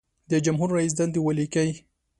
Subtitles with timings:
[0.31, 1.69] د جمهور رئیس دندې ولیکئ.